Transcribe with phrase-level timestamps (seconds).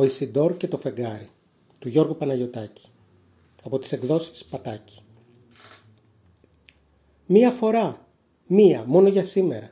[0.00, 1.28] Ο Ισιντόρ και το φεγγάρι
[1.78, 2.88] του Γιώργου Παναγιωτάκη
[3.62, 5.00] από τις εκδόσεις Πατάκη.
[7.26, 8.06] Μία φορά,
[8.46, 9.70] μία, μόνο για σήμερα.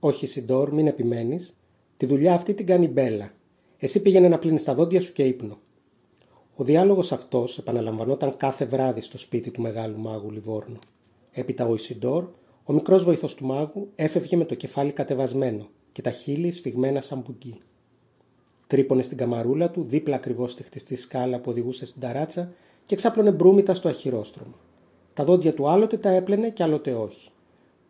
[0.00, 1.56] Όχι Ισιντόρ, μην επιμένεις,
[1.96, 3.32] τη δουλειά αυτή την κάνει Μπέλα.
[3.78, 5.58] Εσύ πήγαινε να πλύνεις τα δόντια σου και ύπνο.
[6.56, 10.78] Ο διάλογος αυτός επαναλαμβανόταν κάθε βράδυ στο σπίτι του μεγάλου μάγου Λιβόρνου.
[11.32, 12.28] Έπειτα ο Ισιντόρ,
[12.64, 17.18] ο μικρός βοηθός του μάγου, έφευγε με το κεφάλι κατεβασμένο και τα χείλη σφιγμένα σαν
[17.26, 17.60] μπουγκί.
[18.68, 22.50] Τρύπωνε στην καμαρούλα του, δίπλα ακριβώς στη χτιστή σκάλα που οδηγούσε στην ταράτσα
[22.84, 24.54] και ξάπλωνε μπρούμητα στο αχυρόστρωμα.
[25.14, 27.30] Τα δόντια του άλλοτε τα έπλαινε και άλλοτε όχι.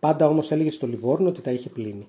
[0.01, 2.09] Πάντα όμως έλεγε στο Λιβόρνο ότι τα είχε πλύνει.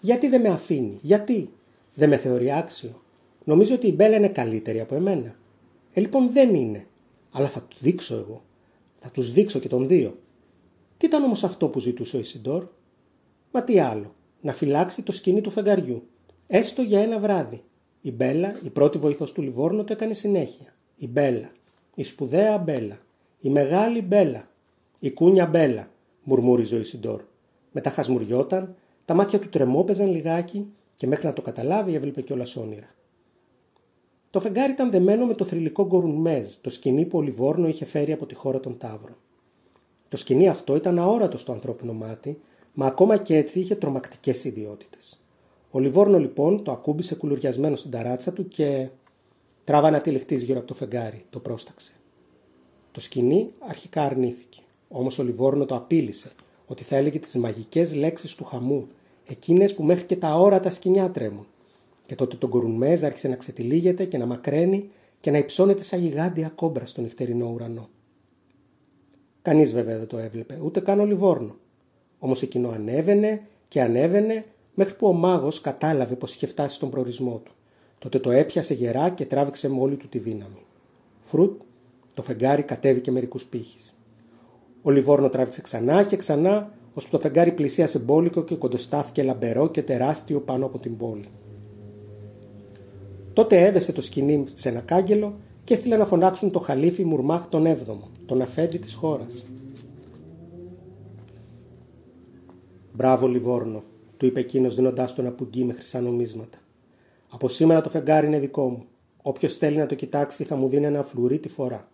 [0.00, 1.50] Γιατί δεν με αφήνει, γιατί,
[1.94, 3.02] δεν με θεωρεί άξιο.
[3.44, 5.34] Νομίζω ότι η Μπέλα είναι καλύτερη από εμένα.
[5.92, 6.86] Ε, λοιπόν δεν είναι.
[7.32, 8.42] Αλλά θα του δείξω εγώ.
[9.00, 10.18] Θα τους δείξω και τον δύο.
[10.98, 12.66] Τι ήταν όμως αυτό που ζητούσε ο Ισιντόρ;
[13.52, 14.14] Μα τι άλλο.
[14.40, 16.02] Να φυλάξει το σκηνή του φεγγαριού.
[16.50, 17.62] Έστω για ένα βράδυ.
[18.00, 20.74] Η Μπέλα, η πρώτη βοηθός του Λιβόρνου, το έκανε συνέχεια.
[20.96, 21.50] Η Μπέλα.
[21.94, 22.98] Η σπουδαία Μπέλα.
[23.40, 24.48] Η μεγάλη Μπέλα.
[24.98, 25.90] Η κούνια Μπέλα,
[26.22, 27.22] μουρμούριζε ο Ισιντόρ.
[27.72, 32.94] Μετά χασμουριόταν, τα μάτια του τρεμόπαιζαν λιγάκι και μέχρι να το καταλάβει έβλεπε κιόλας όνειρα.
[34.30, 38.12] Το φεγγάρι ήταν δεμένο με το θρηλυκό γκορουνμέζ, το σκηνή που ο Λιβόρνο είχε φέρει
[38.12, 39.16] από τη χώρα των Ταύρων.
[40.08, 42.40] Το σκηνή αυτό ήταν αόρατο στο ανθρώπινο μάτι,
[42.74, 45.17] μα ακόμα και έτσι είχε τρομακτικές ιδιότητες.
[45.70, 48.88] Ο Λιβόρνο λοιπόν το ακούμπησε κουλουριασμένο στην ταράτσα του και
[49.64, 51.92] τράβα να τυλιχτείς γύρω από το φεγγάρι, το πρόσταξε.
[52.92, 56.30] Το σκηνή αρχικά αρνήθηκε, όμως ο Λιβόρνο το απείλησε
[56.66, 58.86] ότι θα έλεγε τις μαγικές λέξεις του χαμού,
[59.26, 61.46] εκείνες που μέχρι και τα όρατα σκηνιά τρέμουν.
[62.06, 66.48] Και τότε τον Κορουνμέζ άρχισε να ξετυλίγεται και να μακραίνει και να υψώνεται σαν γιγάντια
[66.48, 67.88] κόμπρα στον νυχτερινό ουρανό.
[69.42, 71.56] Κανείς βέβαια δεν το έβλεπε, ούτε καν ο Λιβόρνο.
[72.18, 74.44] Όμως εκείνο ανέβαινε και ανέβαινε
[74.78, 77.52] μέχρι που ο μάγος κατάλαβε πως είχε φτάσει στον προορισμό του.
[77.98, 80.64] Τότε το έπιασε γερά και τράβηξε με όλη του τη δύναμη.
[81.20, 81.60] Φρουτ,
[82.14, 83.96] το φεγγάρι κατέβηκε μερικούς πύχης.
[84.82, 89.82] Ο Λιβόρνο τράβηξε ξανά και ξανά, ώσπου το φεγγάρι πλησίασε μπόλικο και κοντοστάθηκε λαμπερό και
[89.82, 91.28] τεράστιο πάνω από την πόλη.
[93.32, 95.34] Τότε έδεσε το σκηνή σε ένα κάγκελο
[95.64, 99.44] και έστειλε να φωνάξουν το χαλίφι Μουρμάχ τον 7ο, τον αφέντη της χώρας.
[102.92, 103.82] «Μπράβο Λιβόρνο»,
[104.18, 106.58] του είπε εκείνος δίνοντάς του ένα πουγγί με χρυσά νομίσματα.
[107.28, 108.84] Από σήμερα το φεγγάρι είναι δικό μου.
[109.22, 111.88] Όποιος θέλει να το κοιτάξει θα μου δίνει ένα φλουρί τη φορά.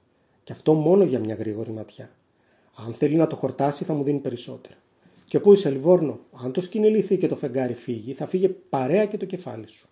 [0.44, 2.10] Και αυτό μόνο για μια γρήγορη ματιά.
[2.86, 4.74] Αν θέλει να το χορτάσει θα μου δίνει περισσότερα.
[5.24, 9.16] Και πού είσαι, Λιβόρνο, αν το σκηνηληθεί και το φεγγάρι φύγει, θα φύγει παρέα και
[9.16, 9.88] το κεφάλι σου.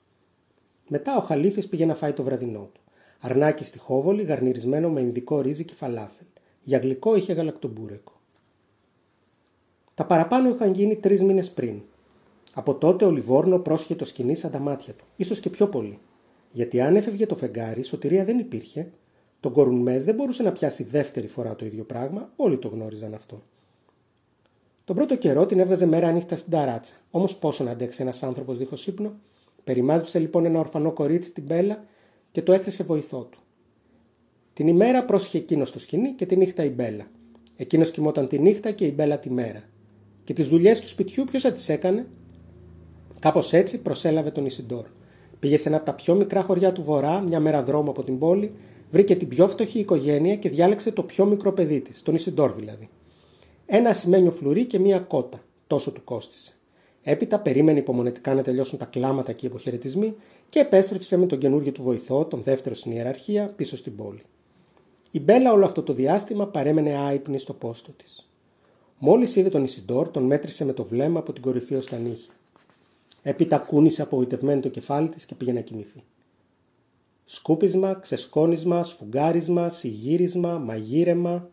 [0.89, 2.81] Μετά ο Χαλίφης πήγε να φάει το βραδινό του.
[3.21, 6.27] Αρνάκι στη χόβολη, γαρνιρισμένο με ινδικό ρύζι και φαλάφελ.
[6.63, 8.13] Για γλυκό είχε γαλακτομπούρεκο.
[9.95, 11.83] Τα παραπάνω είχαν γίνει τρεις μήνες πριν.
[12.55, 15.99] Από τότε ο Λιβόρνο πρόσχε το σκηνή σαν τα μάτια του, ίσως και πιο πολύ.
[16.53, 18.93] Γιατί αν έφευγε το φεγγάρι, σωτηρία δεν υπήρχε.
[19.41, 23.43] Το Κορουνμέζ δεν μπορούσε να πιάσει δεύτερη φορά το ίδιο πράγμα, όλοι το γνώριζαν αυτό.
[24.85, 26.95] Τον πρώτο καιρό την έβγαζε μέρα νύχτα στην ταράτσα.
[27.11, 29.13] Όμως πόσο να αντέξει ένας άνθρωπος δίχως ύπνο.
[29.65, 31.85] Περιμάζεψε λοιπόν ένα ορφανό κορίτσι την Μπέλα
[32.33, 33.39] και το έκρυσε βοηθό του.
[34.55, 37.07] Την ημέρα πρόσχε εκείνος στο σκηνή και τη νύχτα η Μπέλα.
[37.57, 39.63] Εκείνος κοιμόταν τη νύχτα και η Μπέλα τη μέρα.
[40.25, 42.07] Και τις δουλειές του σπιτιού ποιος θα τις έκανε,
[43.23, 44.85] Κάπως έτσι προσέλαβε τον Ισιντόρ.
[45.39, 48.19] Πήγε σε ένα από τα πιο μικρά χωριά του βορρά, μια μέρα δρόμο από την
[48.19, 48.53] πόλη,
[48.91, 52.89] βρήκε την πιο φτωχή οικογένεια και διάλεξε το πιο μικρό παιδί της, τον Ισιντόρ δηλαδή.
[53.67, 56.53] Ένα ασημένιο φλουρί και μία κότα, τόσο του κόστησε.
[57.03, 60.15] Έπειτα περίμενε υπομονετικά να τελειώσουν τα κλάματα και οι υποχαιρετισμοί
[60.49, 64.23] και επέστρεψε με τον καινούργιο του βοηθό, τον δεύτερο στην ιεραρχία, πίσω στην πόλη.
[65.11, 68.29] Η Μπέλα όλο αυτό το διάστημα παρέμενε άϊπνη στο πόστο της.
[68.99, 72.33] Μόλις είδε τον Ισιντόρ, τον μέτρησε με το βλέμμα από την κορυφή ως τα νύχια.
[73.23, 76.03] Έπειτα κούνησε απογοητευμένο το κεφάλι της και πήγε να κοιμηθεί.
[77.25, 81.49] Σκούπισμα, ξεσκόνισμα, σφουγγάρισμα, συγύρισμα, μαγείρεμα,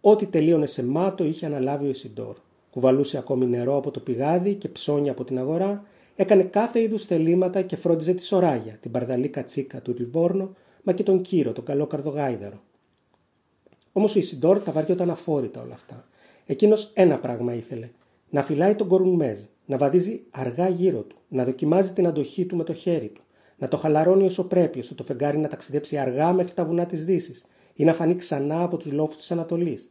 [0.00, 2.36] ό,τι τελείωνε σε μάτο είχε αναλάβει ο Ισιντόρ.
[2.70, 5.84] Κουβαλούσε ακόμη νερό από το πηγάδι και ψώνια από την αγορά,
[6.16, 11.02] έκανε κάθε είδους θελήματα και φρόντιζε τη σωράγια, την παρδαλή κατσίκα του Ριβόρνο, μα και
[11.02, 12.62] τον κύρο, τον καλό καρδογάιδαρο.
[13.92, 16.04] Όμως ο Ισιντόρ τα βαριόταν αφόρητα όλα αυτά.
[16.46, 17.88] Εκείνος ένα πράγμα ήθελε,
[18.32, 22.64] να φυλάει τον κορουνμέζ, να βαδίζει αργά γύρω του, να δοκιμάζει την αντοχή του με
[22.64, 23.22] το χέρι του,
[23.58, 27.04] να το χαλαρώνει όσο πρέπει, ώστε το φεγγάρι να ταξιδέψει αργά μέχρι τα βουνά της
[27.04, 27.44] Δύσης
[27.74, 29.88] ή να φανεί ξανά από τους λόφους της Ανατολής.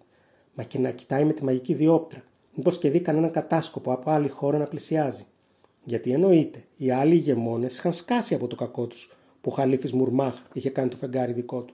[0.53, 2.23] Μα και να κοιτάει με τη μαγική διόπτρα,
[2.55, 5.25] μήπως και δει κανέναν κατάσκοπο από άλλη χώρα να πλησιάζει.
[5.83, 10.33] Γιατί εννοείται, οι άλλοι ηγεμόνες είχαν σκάσει από το κακό τους, που ο Χαλίφης Μουρμάχ
[10.53, 11.73] είχε κάνει το φεγγάρι δικό του.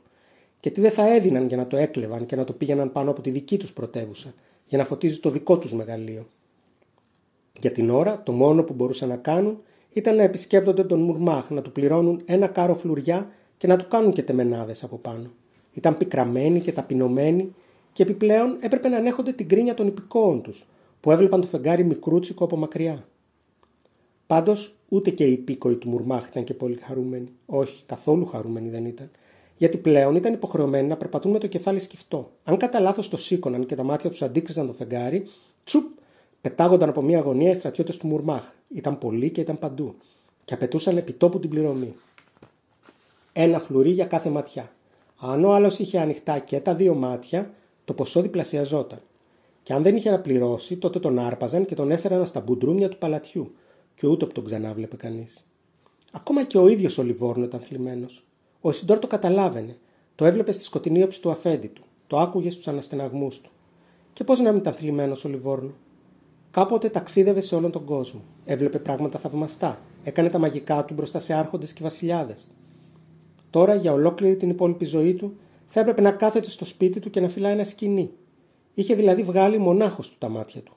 [0.60, 3.22] Και τι δεν θα έδιναν για να το έκλεβαν και να το πήγαιναν πάνω από
[3.22, 4.34] τη δική τους πρωτεύουσα,
[4.68, 6.28] για να φωτίζει το δικό τους μεγαλείο.
[7.60, 9.58] Για την ώρα το μόνο που μπορούσαν να κάνουν
[9.94, 14.14] ήταν να επισκέπτονται τον Μουρμάχ, να του πληρώνουν ένα κάρο φλουριά και να του κάνουν
[14.14, 15.32] και τεμενάδες από πάνω.
[15.74, 17.56] Ήταν πικραμένοι και ταπεινωμένοι
[17.94, 20.66] και επιπλέον έπρεπε να ανέχονται την κρίνια των υπηκόων τους,
[21.02, 23.08] που έβλεπαν το φεγγάρι μικρούτσικο από μακριά.
[24.28, 27.32] Πάντως, ούτε και οι υπήκοοι του Μουρμάχ ήταν και πολύ χαρούμενοι.
[27.46, 29.10] Όχι, καθόλου χαρούμενοι δεν ήταν.
[29.58, 32.32] Γιατί πλέον ήταν υποχρεωμένοι να περπατούν με το κεφάλι σκυφτό.
[32.44, 35.28] Αν κατά λάθος το σήκωναν και τα μάτια τους αντίκριζαν το φεγγάρι,
[35.64, 35.84] τσουπ,
[36.42, 38.44] πετάγονταν από μια γωνία οι στρατιώτες του Μουρμάχ.
[38.68, 39.96] Ήταν πολλοί και ήταν παντού.
[40.46, 41.96] Και απαιτούσαν επιτόπου την πληρωμή.
[43.34, 44.72] Ένα φλουρί για κάθε ματιά.
[45.20, 47.54] Αν ο άλλος είχε ανοιχτά και τα δύο μάτια,
[47.86, 49.02] το ποσό διπλασιαζόταν.
[49.64, 52.98] Και αν δεν είχε να πληρώσει, τότε τον άρπαζαν και τον έσαιραν στα μπουντρούμια του
[52.98, 53.52] παλατιού,
[53.96, 55.48] και ούτε που τον ξανάβλεπε κανείς.
[56.12, 58.24] Ακόμα και ο ίδιος ο Λιβόρνο ήταν θλιμμένος.
[58.62, 59.78] Ο Ισιντόρ το καταλάβαινε.
[60.16, 61.84] Το έβλεπε στη σκοτεινή όψη του αφέντη του.
[62.08, 63.50] Το άκουγε στους αναστεναγμούς του.
[64.14, 65.72] Και πώς να μην ήταν θλιμμένος ο Λιβόρνο;
[66.58, 68.22] Κάποτε ταξίδευε σε όλον τον κόσμο.
[68.46, 69.80] Έβλεπε πράγματα θαυμαστά.
[70.04, 72.52] Έκανε τα μαγικά του μπροστά σε άρχοντες και βασιλιάδες.
[73.50, 75.38] Τώρα για ολόκληρη την υπόλοιπη ζωή του
[75.68, 78.12] θα έπρεπε να κάθεται στο σπίτι του και να φυλάει ένα σκηνή.
[78.74, 80.76] Είχε δηλαδή βγάλει μονάχος του τα μάτια του.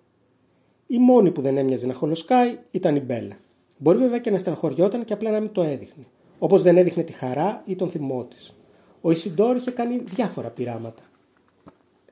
[0.86, 3.36] Η μόνη που δεν έμοιαζε να χολοσκάει ήταν η Μπέλα.
[3.78, 6.04] Μπορεί βέβαια και να στεναχωριόταν και απλά να μην το έδειχνε,
[6.38, 8.54] όπως δεν έδειχνε τη χαρά ή τον θυμό της.
[9.00, 11.02] Ο Ισιντόρ είχε κάνει διάφορα πειράματα.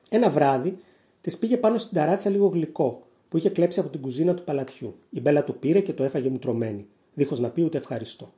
[0.09, 0.77] Ένα βράδυ
[1.21, 4.95] της πήγε πάνω στην ταράτσα λίγο γλυκό που είχε κλέψει από την κουζίνα του παλατιού.
[5.09, 8.33] Η Μπέλα το πήρε και το έφαγε μουτρωμένη, δίχως να πει ούτε ευχαριστώ.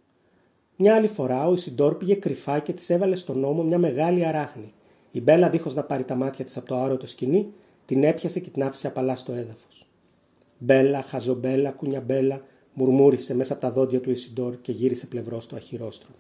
[0.75, 4.73] Μια άλλη φορά ο Ισιντόρ πήγε κρυφά και της έβαλε στον νόμο μια μεγάλη αράχνη.
[5.11, 7.53] Η Μπέλα, δίχως να πάρει τα μάτια της από το άρωτο σκηνή,
[7.85, 9.88] την έπιασε και την άφησε απαλά στο έδαφος.
[10.57, 12.41] Μπέλα, χαζομπέλα, κουνιαμπέλα,
[12.73, 16.19] μουρμούρισε μέσα από τα δόντια του Ισιντόρ και γύρισε πλευρός στο αχυρόστροφο.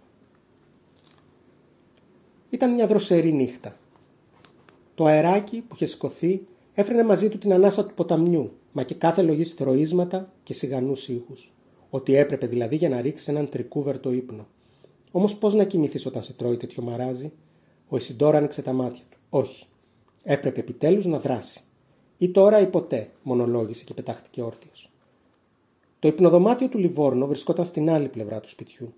[2.49, 3.75] Ήταν μια δροσερή νύχτα.
[4.95, 9.21] Το αεράκι που είχε σηκωθεί έφερνε μαζί του την ανάσα του ποταμιού, μα και κάθε
[9.21, 11.51] λογή θροίσματα και σιγανούς ήχους.
[11.89, 14.47] Ότι έπρεπε δηλαδή για να ρίξει έναν τρικούβερτο ύπνο.
[15.11, 17.31] Όμως πώς να κοιμηθείς όταν σε τρώει τέτοιο μαράζι;
[17.87, 19.17] Ο Ισιντόρ άνοιξε τα μάτια του.
[19.29, 19.65] Όχι.
[20.23, 21.61] Έπρεπε επιτέλους να δράσει.
[22.17, 24.91] Ή τώρα ή ποτέ, μονολόγησε και πετάχτηκε όρθιος.
[25.99, 28.93] Το υπνοδωμάτιο του Λιβόρνο βρισκόταν στην άλλη πλευρά του σπιτιού.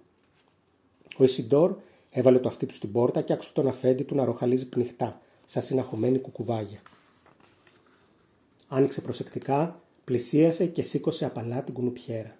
[1.17, 1.75] Ο Ισιντόρ
[2.09, 5.61] έβαλε το αυτί του στην πόρτα και άκουσε τον αφέντη του να ροχαλίζει πνιχτά, σαν
[5.61, 6.81] συναχωμένη κουκουβάγια.
[8.75, 12.35] Άνοιξε προσεκτικά, πλησίασε και σήκωσε απαλά την κουνουπιέρα.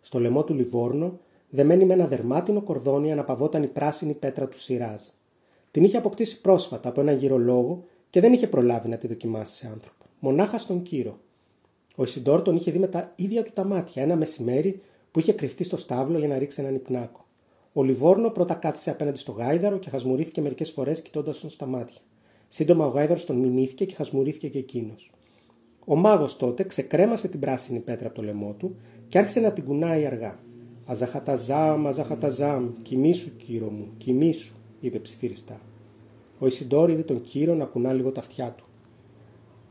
[0.00, 1.18] Στο λαιμό του Λιβόρνο,
[1.50, 5.02] δεμένη με ένα δερμάτινο κορδόνι, αναπαυόταν η πράσινη πέτρα του Σιράζ.
[5.70, 9.66] Την είχε αποκτήσει πρόσφατα από έναν γυρολόγο και δεν είχε προλάβει να τη δοκιμάσει σε
[9.66, 10.04] άνθρωπο.
[10.18, 11.18] Μονάχα στον κύρο.
[11.96, 15.32] Ο Ισιντόρ τον είχε δει με τα ίδια του τα μάτια ένα μεσημέρι που είχε
[15.32, 17.24] κρυφτεί στο στάβλο για να ρίξει έναν υπνάκο.
[17.72, 22.00] Ο Λιβόρνο πρώτα κάθισε απέναντι στο γάιδαρο και χασμουρήθηκε μερικές φορές κοιτώντας τον στα μάτια.
[22.48, 25.10] Σύντομα ο γάιδαρος τον μιμήθηκε και χασμουρήθηκε και εκείνος.
[25.84, 28.76] Ο μάγος τότε ξεκρέμασε την πράσινη πέτρα από το λαιμό του
[29.08, 30.38] και άρχισε να την κουνάει αργά.
[30.84, 35.60] Αζαχαταζάμ, αζαχαταζάμ, κοιμήσου κύρο μου, κοιμήσου, είπε ψιθυριστά.
[36.38, 38.64] Ο Ισιντόρ είδε τον κύριο να κουνά λίγο τα αυτιά του.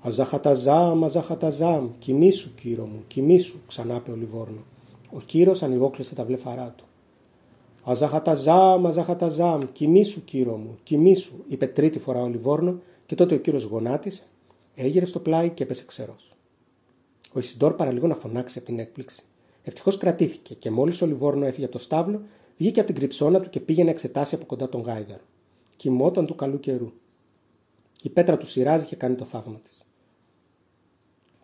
[0.01, 4.63] Αζαχαταζάμ, αζαχαταζάμ, κοιμήσου κύρο μου, κοιμήσου, ξανάπε ο Λιβόρνο.
[5.11, 6.83] Ο κύριος ανοιγόκλεσε τα βλεφαρά του.
[7.83, 13.63] Αζαχαταζάμ, αζαχαταζάμ, κοιμήσου κύρο μου, κοιμήσου, είπε τρίτη φορά ο Λιβόρνο και τότε ο κύριος
[13.63, 14.23] γονάτισε,
[14.81, 16.35] έγειρε στο πλάι και έπεσε ξερός.
[17.33, 19.23] Ο Ισιντόρ παραλίγο να φωνάξει από την έκπληξη.
[19.63, 22.21] Ευτυχώς κρατήθηκε και μόλις ο Λιβόρνο έφυγε από το στάβλο,
[22.57, 25.23] βγήκε από την κρυψώνα του και πήγε να εξετάσει από κοντά τον γάιδαρο.
[25.75, 26.91] Κοιμόταν του καλού καιρού.
[28.03, 29.85] Η πέτρα του σειράζει είχε κάνει το θαύμα της.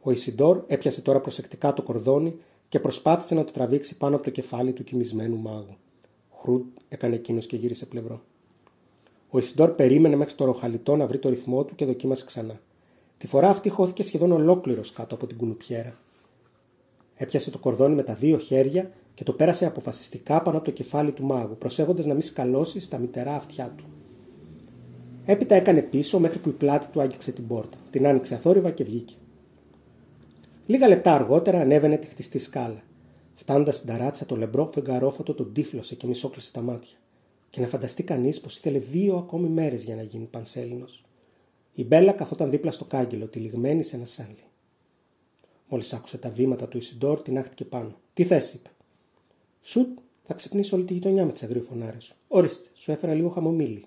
[0.01, 2.35] Ο Ισιντόρ έπιασε τώρα προσεκτικά το κορδόνι
[2.69, 5.75] και προσπάθησε να το τραβήξει πάνω από το κεφάλι του κοιμισμένου μάγου.
[6.41, 8.21] Χρούτ έκανε εκείνος και γύρισε πλευρό.
[9.29, 12.59] Ο Ισιντόρ περίμενε μέχρι το ροχαλιτό να βρει το ρυθμό του και δοκίμασε ξανά.
[13.17, 15.97] Τη φορά αυτή χώθηκε σχεδόν ολόκληρος κάτω από την κουνουπιέρα.
[17.15, 21.11] Έπιασε το κορδόνι με τα δύο χέρια και το πέρασε αποφασιστικά πάνω από το κεφάλι
[21.11, 23.83] του μάγου, προσέχοντας να μην σκαλώσει στα μητερά αυτιά του.
[25.25, 27.77] Έπειτα έκανε πίσω μέχρι που η πλάτη του άγγιξε την πόρτα.
[27.91, 29.15] Την άνοιξε αθόρυβα και βγήκε.
[30.65, 32.83] Λίγα λεπτά αργότερα ανέβαινε τη χτιστή σκάλα.
[33.35, 36.97] Φτάνοντας στην ταράτσα, το λεμπρό φεγγαρόφωτο τον τύφλωσε και μισόκλεισε τα μάτια.
[37.49, 41.04] Και να φανταστεί κανείς πως ήθελε δύο ακόμη μέρες για να γίνει πανσέλινος.
[41.75, 44.43] Η Μπέλα καθόταν δίπλα στο κάγκελο, τυλιγμένη σε ένα σάλι.
[45.69, 47.95] Μόλις άκουσε τα βήματα του Ισιντόρ, την άχτηκε πάνω.
[48.13, 48.69] Τι θες, είπε.
[49.61, 52.15] Σουτ, θα ξυπνήσει όλη τη γειτονιά με τις αγριοφωνάρε σου.
[52.27, 53.85] Ορίστε, σου έφερα λίγο χαμομίλι.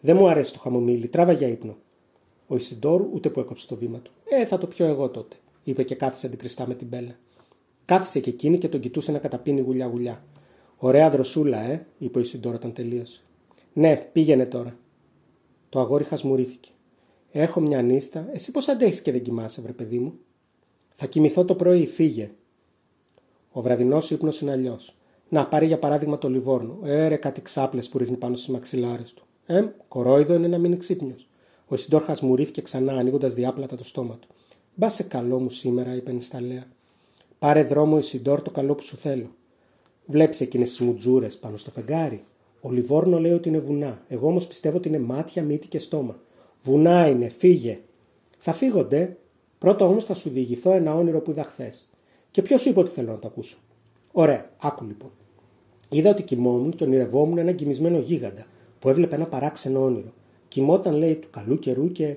[0.00, 1.76] Δεν μου αρέσει το χαμομίλι, τράβα για ύπνο.
[2.46, 4.10] Ο Ισιντόρ ούτε που έκοψε το βήμα του.
[4.24, 7.18] Ε, θα το πιω εγώ τότε, είπε και κάθισε αντικριστά με την μπέλα.
[7.84, 10.24] Κάθισε και εκείνη και τον κοιτούσε να καταπίνει γουλιά-γουλιά.
[10.76, 13.22] Ωραία δροσούλα, ε, είπε ο Ισιντόρ όταν τελείωσε.
[13.72, 14.76] Ναι, πήγαινε τώρα.
[15.68, 16.70] Το αγόρι χασμουρήθηκε.
[17.32, 20.18] Έχω μια νύστα, εσύ πώς αντέχεις και δεν κοιμάσαι, βρε παιδί μου;
[20.96, 22.30] Θα κοιμηθώ το πρωί, φύγε.
[23.52, 24.92] Ο βραδινός ύπνος είναι αλλιώς.
[25.28, 26.78] Να πάρει για παράδειγμα το Λιβόρνο.
[26.84, 29.26] Έρε κάτι ξάπλες που ρίχνει πάνω στις μαξιλάρες του.
[29.46, 31.28] Εμ, κορόιδο είναι να μείνει ξύπνιος.
[31.66, 34.28] Ο Ισιντόρ χασμουρίθηκε ξανά, ανοίγοντας διάπλατα το στόμα του.
[34.74, 36.66] Μπα σε καλό μου σήμερα, είπε νησταλέα.
[37.38, 39.30] Πάρε δρόμο, Ισιντόρ, το καλό που σου θέλω.
[40.06, 42.24] Βλέπεις εκείνες τις μουτζούρες πάνω στο φεγγάρι;
[42.60, 44.02] Ο Λιβόρνο λέει ότι είναι βουνά.
[44.08, 46.20] Εγώ όμως πιστεύω ότι είναι μάτια, μύτη και στόμα.
[46.62, 47.80] Βουνά είναι, φύγε.
[48.38, 49.16] Θα φύγονται.
[49.58, 51.88] Πρώτα όμως θα σου διηγηθώ ένα όνειρο που είδα χθες.
[52.30, 53.56] Και ποιος σου είπε ότι θέλω να το ακούσω.
[54.12, 55.10] Ωραία, άκου λοιπόν.
[55.90, 58.46] Είδα ότι κοιμόμουν και ονειρευόμουν ένα κοιμισμένο γίγαντα
[58.78, 60.12] που έβλεπε ένα παράξενο όνειρο.
[60.48, 62.16] Κοιμόταν, λέει, του καλού καιρού και.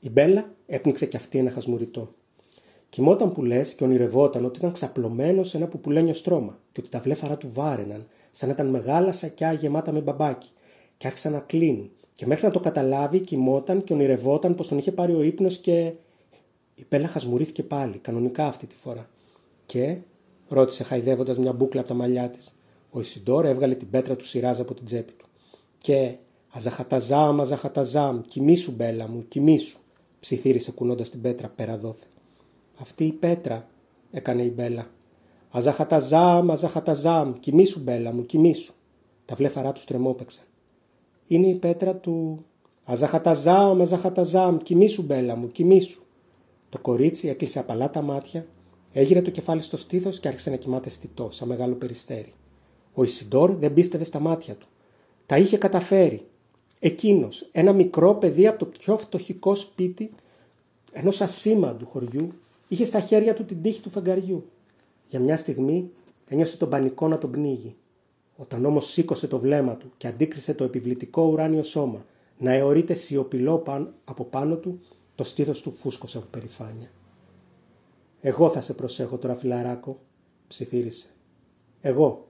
[0.00, 2.12] Η Μπέλα έπνιξε κι αυτή ένα χασμουριτό.
[2.88, 7.00] Κοιμόταν που λες και ονειρευόταν ότι ήταν ξαπλωμένος σε ένα πουπουλένιο στρώμα και ότι τα
[7.00, 10.48] βλέφαρα του βάρεναν, σαν να ήταν μεγάλα σακιά γεμάτα με μπαμπάκι,
[10.96, 11.90] και άρχισαν να κλείνουν.
[12.18, 15.92] Και μέχρι να το καταλάβει, κοιμόταν και ονειρευόταν πως τον είχε πάρει ο ύπνος και.
[16.74, 19.08] Η Μπέλα χασμουρίθηκε πάλι, κανονικά αυτή τη φορά.
[19.66, 19.96] Και,
[20.48, 22.54] ρώτησε χαϊδεύοντας μια μπούκλα από τα μαλλιά της.
[22.90, 25.26] Ο Ισιντόρ έβγαλε την πέτρα του σειράζα από την τσέπη του.
[25.78, 26.14] Και
[26.50, 29.78] Αζαχαταζάμ, αζαχαταζάμ, κοιμήσου μπέλα μου, κοιμήσου,
[30.20, 32.06] ψιθύρισε κουνώντας την πέτρα πέρα δόθε.
[32.78, 33.68] Αυτή η πέτρα,
[34.10, 34.90] έκανε η μπέλα.
[35.50, 38.72] Αζαχαταζάμ, αζαχαταζάμ, κοιμήσου μπέλα μου, κοιμήσου.
[39.24, 40.44] Τα βλέφαρά τους τρεμόπαιξαν.
[41.28, 42.44] Είναι η πέτρα του.
[42.84, 46.02] Αζαχαταζάμ, αζαχαταζάμ, κοιμήσου μπέλα μου, κοιμήσου.
[46.68, 48.46] Το κορίτσι έκλεισε απαλά τα μάτια,
[48.92, 52.32] έγειρε το κεφάλι στο στήθος και άρχισε να κοιμάται στιτό, σαν μεγάλο περιστέρι.
[52.94, 54.66] Ο Ισιντόρ δεν πίστευε στα μάτια του.
[55.26, 56.26] Τα είχε καταφέρει.
[56.80, 60.10] Εκείνος, ένα μικρό παιδί από το πιο φτωχικό σπίτι
[60.92, 62.32] ενός ασήμαντου χωριού,
[62.68, 64.44] είχε στα χέρια του την τύχη του φεγγαριού.
[65.08, 65.90] Για μια στιγμή
[66.28, 67.74] ένιωσε τον πανικό να τον πνίγει.
[68.40, 72.04] Όταν όμως σήκωσε το βλέμμα του και αντίκρισε το επιβλητικό ουράνιο σώμα
[72.38, 73.62] να αιωρείται σιωπηλό
[74.04, 74.80] από πάνω του,
[75.14, 76.90] το στήθος του φούσκωσε από περηφάνεια.
[78.20, 80.00] «Εγώ θα σε προσέχω τώρα, φιλαράκο»,
[80.48, 81.06] ψιθύρισε.
[81.80, 82.27] «Εγώ,